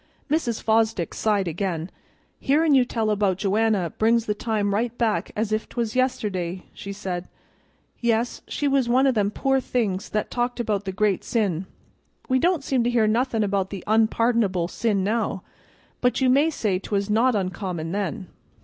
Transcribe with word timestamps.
Mrs. 0.31 0.63
Fosdick 0.63 1.13
sighed 1.13 1.47
again. 1.47 1.91
"Hearin' 2.39 2.73
you 2.73 2.83
tell 2.85 3.11
about 3.11 3.37
Joanna 3.37 3.91
brings 3.99 4.25
the 4.25 4.33
time 4.33 4.73
right 4.73 4.97
back 4.97 5.29
as 5.35 5.51
if 5.51 5.69
'twas 5.69 5.95
yesterday," 5.95 6.65
she 6.73 6.91
said. 6.91 7.27
"Yes, 7.99 8.41
she 8.47 8.67
was 8.67 8.89
one 8.89 9.05
o' 9.05 9.11
them 9.11 9.29
poor 9.29 9.59
things 9.59 10.09
that 10.09 10.31
talked 10.31 10.59
about 10.59 10.85
the 10.85 10.91
great 10.91 11.23
sin; 11.23 11.67
we 12.27 12.39
don't 12.39 12.63
seem 12.63 12.83
to 12.83 12.89
hear 12.89 13.05
nothing 13.05 13.43
about 13.43 13.69
the 13.69 13.83
unpardonable 13.85 14.67
sin 14.67 15.03
now, 15.03 15.43
but 16.01 16.19
you 16.19 16.31
may 16.31 16.49
say 16.49 16.79
'twas 16.79 17.07
not 17.07 17.35
uncommon 17.35 17.91
then." 17.91 18.25